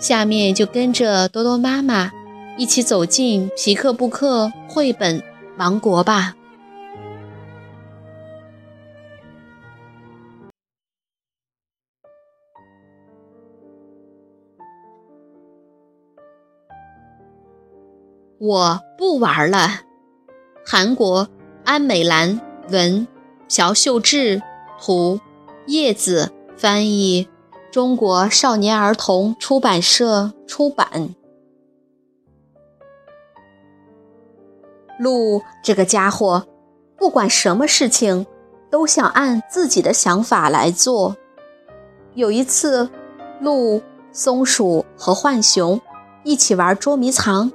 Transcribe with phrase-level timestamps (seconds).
[0.00, 2.10] 下面就跟着多多妈妈
[2.56, 5.22] 一起走进皮克布克绘本
[5.58, 6.34] 王国吧。
[18.38, 19.82] 我不玩了。
[20.64, 21.28] 韩国
[21.64, 22.40] 安美兰
[22.70, 23.06] 文，
[23.48, 24.40] 朴秀智
[24.80, 25.20] 图，
[25.66, 27.28] 叶子翻译。
[27.70, 31.14] 中国少年儿童出版社出版。
[34.98, 36.46] 鹿这个家伙，
[36.96, 38.26] 不管什么事情，
[38.70, 41.16] 都想按自己的想法来做。
[42.14, 42.90] 有一次，
[43.40, 45.80] 鹿、松鼠和浣熊
[46.24, 47.52] 一起玩捉迷藏。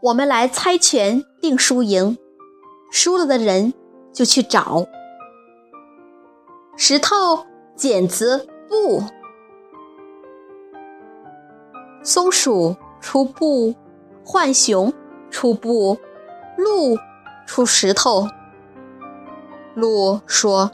[0.00, 2.16] 我们来猜拳定输赢，
[2.90, 3.74] 输了的人
[4.10, 4.86] 就去找
[6.76, 7.44] 石头。
[7.74, 9.02] 剪子布，
[12.02, 13.74] 松鼠出布，
[14.24, 14.92] 浣熊
[15.30, 15.98] 出布，
[16.56, 16.96] 鹿
[17.46, 18.28] 出石头。
[19.74, 20.70] 鹿说：“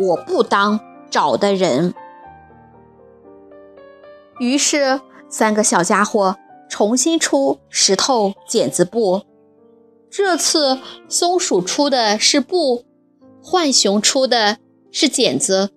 [0.00, 1.94] 我不当找的人。”
[4.40, 6.36] 于是，三个小家伙
[6.68, 9.22] 重新出石头剪子布。
[10.10, 12.84] 这次，松鼠出的是布，
[13.42, 14.56] 浣熊出的
[14.90, 15.70] 是剪子。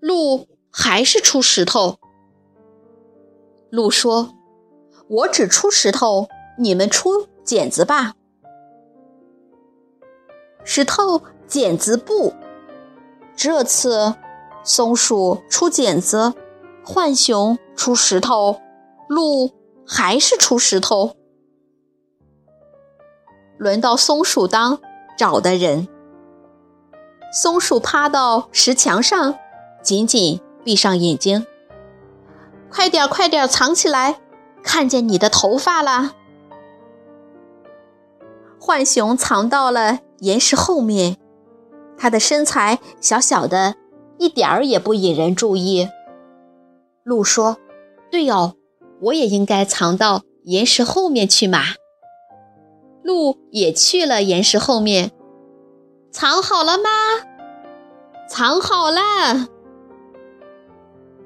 [0.00, 1.98] 鹿还是出石头。
[3.70, 4.34] 鹿说
[5.08, 8.14] ：“我只出石头，你们出剪子吧。”
[10.64, 12.34] 石头剪子布。
[13.36, 14.14] 这次，
[14.64, 16.34] 松鼠出剪子，
[16.84, 18.60] 浣熊出石头，
[19.08, 19.52] 鹿
[19.86, 21.16] 还是出石头。
[23.58, 24.80] 轮到松鼠当
[25.18, 25.88] 找的人。
[27.32, 29.38] 松鼠趴到石墙上。
[29.86, 31.46] 紧紧闭上眼睛，
[32.68, 34.18] 快点快点藏起来！
[34.64, 36.16] 看见你的头发了。
[38.58, 41.16] 浣熊藏到了岩石后面，
[41.96, 43.76] 它的身材小小的，
[44.18, 45.88] 一点儿也不引人注意。
[47.04, 47.58] 鹿说
[48.10, 48.54] ：“对哦，
[49.02, 51.60] 我也应该藏到岩石后面去嘛。”
[53.04, 55.12] 鹿也去了岩石后面，
[56.10, 56.90] 藏好了吗？
[58.28, 59.46] 藏好了。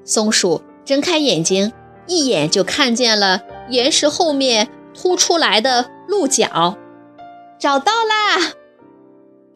[0.03, 1.71] 松鼠睁开眼睛，
[2.07, 6.77] 一眼就看见了岩石后面凸出来的鹿角，
[7.59, 8.53] 找到啦！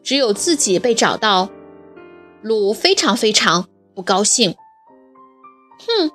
[0.02, 1.50] 只有自己被找到，
[2.42, 4.54] 鹿非常非常不高兴。
[5.80, 6.10] 哼，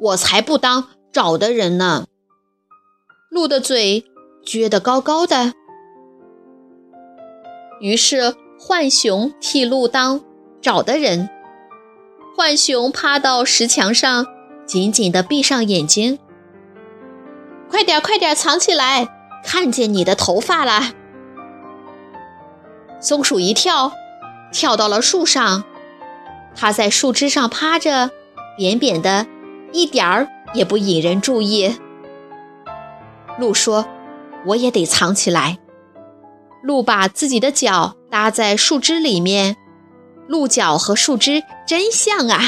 [0.00, 2.06] 我才不当找的人呢！
[3.30, 4.04] 鹿的嘴
[4.44, 5.54] 撅得高高的。
[7.80, 10.20] 于是浣熊替鹿当
[10.60, 11.30] 找的人。
[12.36, 14.26] 浣熊趴到石墙上，
[14.66, 16.18] 紧紧地闭上眼睛。
[17.70, 19.08] 快点，快点，藏起来！
[19.44, 20.92] 看见你的头发了。
[23.00, 23.92] 松鼠一跳，
[24.52, 25.64] 跳到了树上。
[26.56, 28.10] 它在树枝上趴着，
[28.56, 29.26] 扁扁的，
[29.72, 31.76] 一点儿也不引人注意。
[33.38, 33.86] 鹿说
[34.46, 35.58] ：“我也得藏起来。”
[36.64, 39.56] 鹿把自己的脚搭在树枝里面。
[40.26, 42.40] 鹿角和树枝真像啊！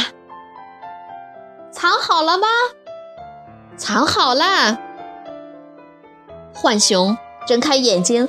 [1.70, 2.47] 藏好了吗？
[3.76, 4.78] 藏好了。
[6.54, 8.28] 浣熊睁开眼睛，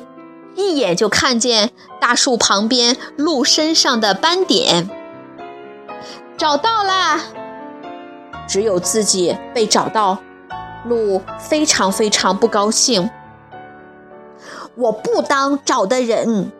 [0.55, 4.89] 一眼就看见大树旁边鹿身上的斑点。
[6.37, 7.21] 找到啦！
[8.47, 10.19] 只有自己被找到，
[10.83, 13.09] 鹿非常非常不高兴。
[14.75, 16.51] 我不当找的人。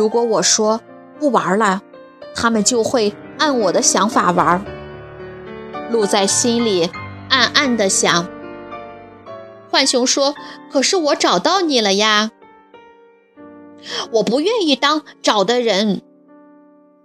[0.00, 0.80] 如果我说
[1.18, 1.82] 不玩了，
[2.34, 4.64] 他们就会按我的想法玩。
[5.90, 6.90] 鹿在心里
[7.28, 8.26] 暗暗地想。
[9.70, 10.34] 浣熊说
[10.72, 12.30] ：“可是我找到你了呀！”
[14.12, 16.00] 我不愿意当找的人。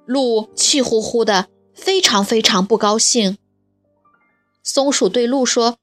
[0.06, 3.38] 鹿气呼呼的，非常非常不高兴。
[4.64, 5.76] 松鼠对鹿说：“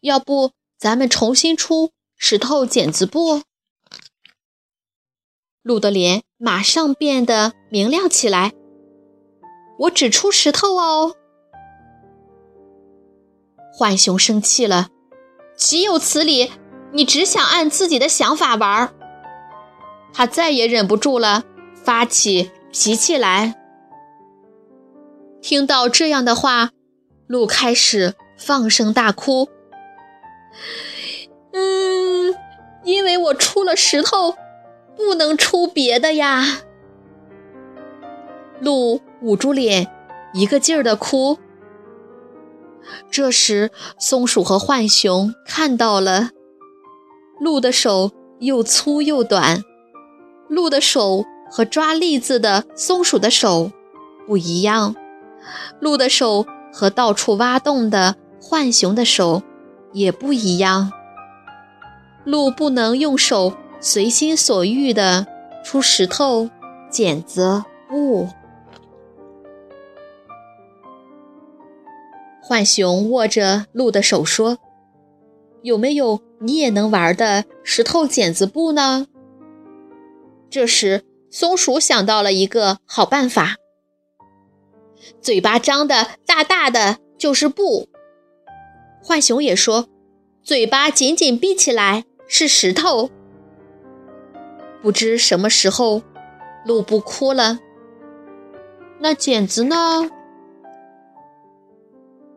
[0.00, 3.42] 要不咱们重新出石头剪子布？”
[5.66, 8.52] 鹿的脸马上变得明亮起来。
[9.80, 11.16] 我只出石头哦。
[13.76, 14.90] 浣熊生气了，
[15.56, 16.52] 岂有此理！
[16.92, 18.94] 你只想按自己的想法玩儿。
[20.12, 21.42] 他再也忍不住了，
[21.74, 23.56] 发起脾气来。
[25.42, 26.70] 听到这样的话，
[27.26, 29.48] 鹿开始放声大哭。
[31.52, 32.36] 嗯，
[32.84, 34.36] 因为我出了石头，
[34.96, 36.62] 不能出别的呀。
[38.60, 39.86] 鹿捂住脸，
[40.32, 41.38] 一个劲儿的哭。
[43.10, 46.30] 这时，松鼠和浣熊看到了，
[47.40, 49.62] 鹿的手又粗又短，
[50.48, 53.72] 鹿的手和抓栗子的松鼠的手
[54.26, 54.94] 不一样，
[55.80, 59.42] 鹿的手和到处挖洞的浣熊的手
[59.92, 60.92] 也不一样。
[62.24, 65.26] 鹿不能用手随心所欲地
[65.64, 66.50] 出石头、
[66.90, 68.28] 剪子、布。
[72.42, 74.58] 浣熊握着鹿的手说
[75.62, 79.06] ：“有没有你也能玩的石头剪子布呢？”
[80.48, 83.56] 这时，松鼠想到了一个好办法：
[85.20, 87.88] 嘴巴张的大大的就是布。
[89.02, 89.88] 浣熊也说
[90.42, 93.10] ：“嘴巴紧紧闭起来是石头。”
[94.82, 96.02] 不知什么时候，
[96.64, 97.58] 鹿不哭了。
[99.00, 100.10] 那剪子呢？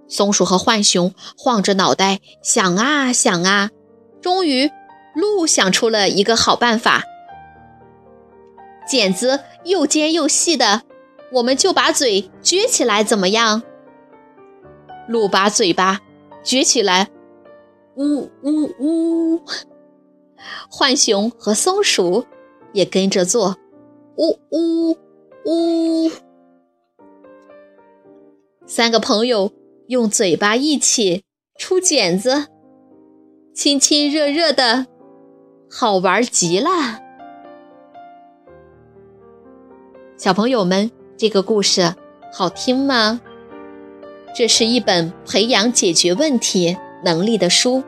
[0.07, 3.69] 松鼠和浣熊晃着脑袋想啊想啊，
[4.21, 4.71] 终于，
[5.13, 7.03] 鹿想出了一个好办法。
[8.88, 10.81] 剪子又尖又细的，
[11.33, 13.62] 我们就把嘴撅起来，怎么样？
[15.07, 16.00] 鹿把嘴巴
[16.44, 17.09] 撅起来，
[17.95, 19.41] 呜呜呜。
[20.69, 22.25] 浣熊和松鼠
[22.74, 23.57] 也跟着做，
[24.18, 24.97] 呜呜
[25.45, 26.12] 呜。
[28.65, 29.51] 三个朋友。
[29.89, 31.24] 用嘴巴一起
[31.57, 32.45] 出剪子，
[33.56, 34.86] 亲亲热热的，
[35.68, 36.69] 好玩极了。
[40.15, 41.95] 小朋友们，这个故事
[42.31, 43.19] 好听吗？
[44.36, 47.81] 这是一本培养解决问题能力的书，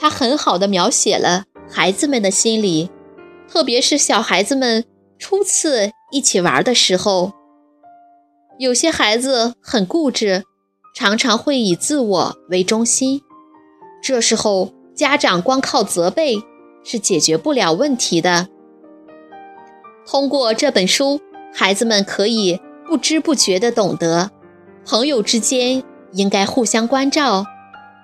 [0.00, 2.90] 它很好的描写了孩子们的心理，
[3.46, 4.84] 特别是小孩子们
[5.18, 7.32] 初次一起玩的时候。
[8.58, 10.42] 有些孩子很固执，
[10.94, 13.20] 常常会以自我为中心。
[14.02, 16.42] 这时候，家长光靠责备
[16.82, 18.48] 是解决不了问题的。
[20.06, 21.20] 通过这本书，
[21.54, 24.30] 孩子们可以不知不觉地懂得，
[24.86, 25.82] 朋友之间
[26.12, 27.44] 应该互相关照、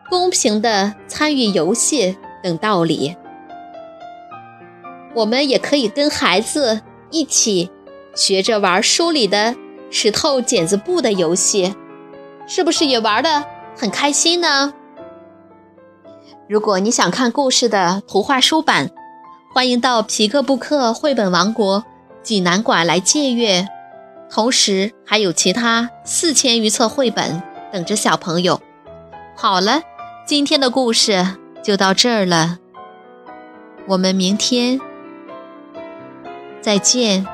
[0.08, 3.16] 公平的参与游戏等道理。
[5.14, 6.80] 我们也可以跟孩子
[7.10, 7.70] 一起
[8.14, 9.54] 学着玩书里的。
[9.88, 11.72] 石头剪子布的游戏，
[12.48, 13.44] 是不是也玩的
[13.78, 14.74] 很开心呢？
[16.48, 18.90] 如果你想看故事的图画书版，
[19.54, 21.84] 欢迎到皮克布克绘本王国
[22.20, 23.68] 济南馆来借阅，
[24.28, 27.40] 同时还有其他四千余册绘本
[27.72, 28.60] 等着小朋友。
[29.36, 29.80] 好了，
[30.26, 31.24] 今天的故事
[31.62, 32.58] 就到这儿了，
[33.86, 34.80] 我们明天
[36.60, 37.24] 再见。